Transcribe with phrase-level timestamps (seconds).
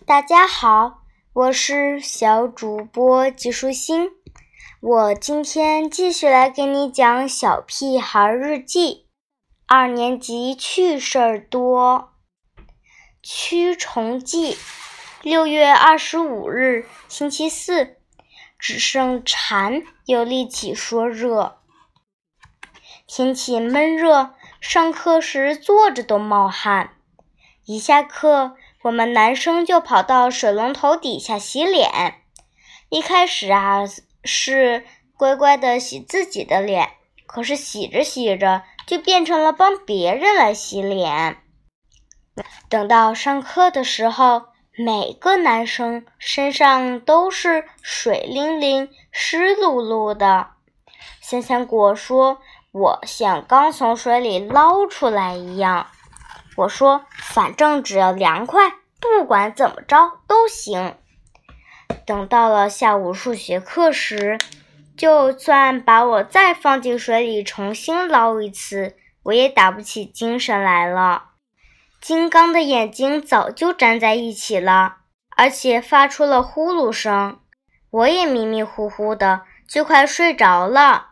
[0.00, 1.02] 大家好，
[1.34, 4.10] 我是小主播吉舒心。
[4.80, 8.94] 我今天继续来给你讲《小屁孩日记》，
[9.66, 12.14] 二年级趣事儿多。
[13.22, 14.56] 驱虫记，
[15.20, 17.98] 六月二十五日，星期四，
[18.58, 21.58] 只剩蝉有力气说热。
[23.06, 26.94] 天气闷热，上课时坐着都冒汗。
[27.64, 32.22] 一下课，我们男生就跑到水龙头底下洗脸。
[32.88, 33.82] 一开始啊，
[34.24, 34.84] 是
[35.16, 36.90] 乖乖的洗自己的脸，
[37.26, 41.38] 可是洗着洗着，就变成了帮别人来洗脸。
[42.68, 50.48] 等到上课的时候，每个男生身上都是水灵灵、湿漉漉的。
[51.20, 52.38] 香香果说
[52.72, 55.86] ：“我像刚从水里捞出来一样。”
[56.56, 60.96] 我说：“反正只要凉快，不管怎么着都行。”
[62.06, 64.38] 等到了下午数学课时，
[64.96, 71.30] 就算把我再放进水里重新捞一次，我也打不起精神来了。
[72.00, 74.96] 金刚的眼睛早就粘在一起了，
[75.36, 77.38] 而且发出了呼噜声。
[77.90, 81.10] 我也迷迷糊糊的，就快睡着了。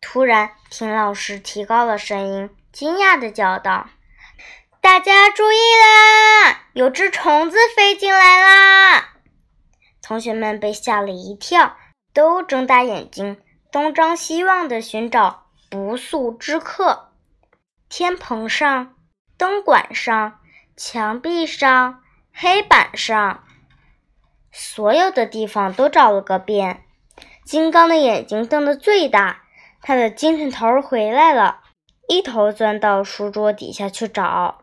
[0.00, 3.88] 突然，听老师提高了声音，惊讶的叫道。
[4.86, 6.60] 大家注意啦！
[6.72, 9.16] 有只虫子飞进来啦！
[10.00, 11.76] 同学们被吓了一跳，
[12.14, 13.36] 都睁大眼睛，
[13.72, 17.08] 东张西望地寻找不速之客。
[17.88, 18.94] 天棚上、
[19.36, 20.38] 灯管上、
[20.76, 22.00] 墙壁上、
[22.32, 23.42] 黑板上，
[24.52, 26.84] 所有的地方都找了个遍。
[27.44, 29.42] 金刚的眼睛瞪得最大，
[29.82, 31.62] 他的精神头回来了，
[32.06, 34.62] 一头钻到书桌底下去找。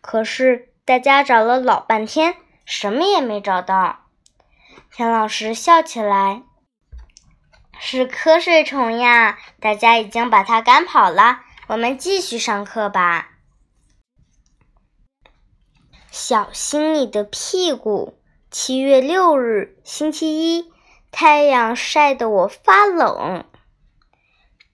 [0.00, 2.34] 可是大家找了老半天，
[2.64, 4.06] 什么也没找到。
[4.90, 6.42] 田老师笑起来
[7.78, 11.40] ：“是瞌睡虫呀，大家已经把它赶跑了。
[11.68, 13.28] 我们继续上课吧。”
[16.10, 18.16] 小心你的屁股。
[18.50, 20.72] 七月六日，星期一，
[21.12, 23.44] 太阳晒得我发冷。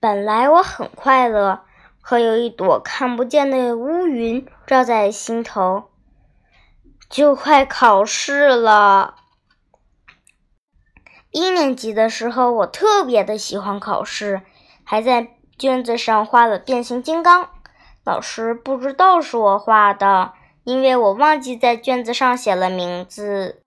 [0.01, 1.66] 本来我很快乐。
[2.09, 5.91] 可有一朵看不见的乌云罩在心头，
[7.11, 9.17] 就快考试了。
[11.33, 14.43] 一年级的时候，我特别的喜欢考试，
[14.85, 17.49] 还在卷子上画了变形金刚。
[18.05, 23.65] 老师不知道是我画的，因为我忘记在卷子上写了名字。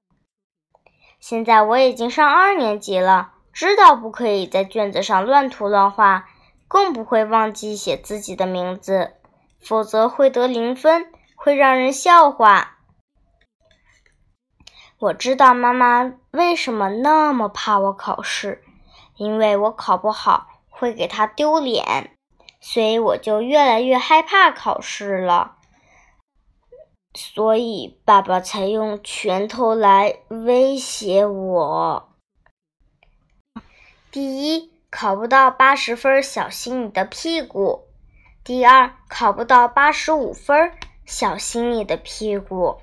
[1.20, 6.30] 现在我已经上二年级了，知道不可以在卷子上乱涂乱画。
[6.70, 9.16] 更不会忘记写自己的名字，
[9.60, 12.78] 否则会得零分，会让人笑话。
[15.00, 18.64] 我知道妈妈为什么那么怕我考试，
[19.16, 22.16] 因为我考不好会给她丢脸，
[22.62, 25.56] 所以我就越来越害怕考试了。
[27.16, 32.16] 所以爸爸才用拳头来威胁我。
[34.12, 34.79] 第一。
[34.92, 37.88] 考不到八十分，小心你的屁股。
[38.44, 40.72] 第二，考不到八十五分，
[41.06, 42.80] 小心你的屁股。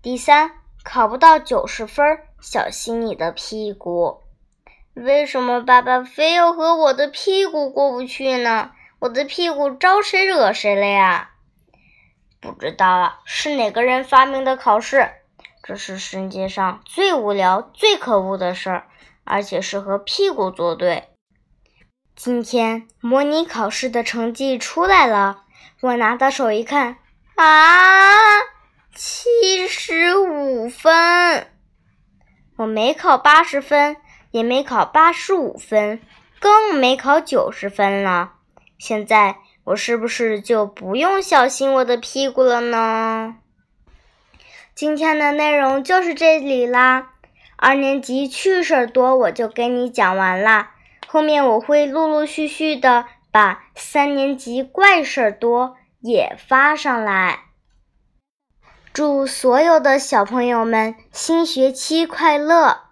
[0.00, 0.52] 第三，
[0.82, 4.22] 考不到九十分，小心你的屁股。
[4.94, 8.70] 为什么爸爸非要和我的屁股过不去呢？
[9.00, 11.32] 我的屁股招谁惹谁了呀？
[12.40, 15.10] 不知道啊，是哪个人发明的考试？
[15.62, 18.86] 这是世界上最无聊、最可恶的事儿，
[19.24, 21.08] 而且是和屁股作对。
[22.16, 25.42] 今天模拟考试的成绩出来了，
[25.80, 26.96] 我拿到手一看，
[27.34, 28.38] 啊，
[28.94, 31.48] 七十五分！
[32.56, 33.96] 我没考八十分，
[34.30, 36.00] 也没考八十五分，
[36.38, 38.34] 更没考九十分了。
[38.78, 43.36] 现在我是不是就不用小心我的屁股了呢？
[44.72, 47.10] 今天的内容就是这里啦，
[47.56, 50.70] 二年级趣事多，我就给你讲完啦。
[51.14, 57.44] 后面我会陆陆续续的把三年级怪事儿多也发上来。
[58.92, 62.83] 祝所有的小朋友们新学期快乐！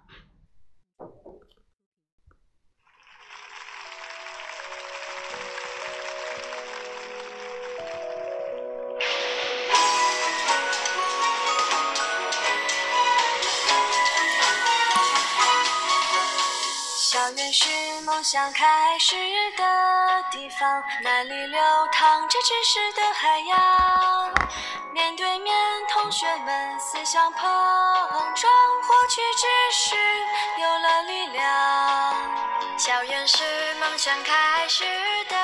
[17.13, 17.69] 校园是
[18.07, 19.15] 梦想开始
[19.59, 21.61] 的地方，那里流
[21.93, 24.33] 淌着知识的海洋。
[24.95, 25.55] 面对面，
[25.91, 27.43] 同学们思想碰
[28.35, 28.51] 撞，
[28.85, 29.95] 获取知识
[30.57, 32.15] 有了力量。
[32.79, 34.83] 校园是梦想开始
[35.29, 35.37] 的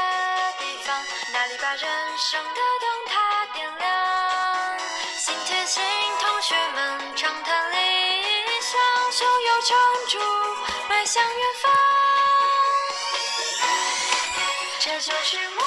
[0.59, 0.97] 地方，
[1.35, 1.81] 那里把人
[2.17, 4.79] 生的灯塔点亮。
[5.19, 5.85] 心贴心，
[6.19, 7.77] 同学们畅谈理
[8.63, 8.81] 想，
[9.13, 9.77] 胸有成
[10.09, 10.19] 竹，
[11.11, 11.73] 向远方。
[14.79, 15.58] 这就是。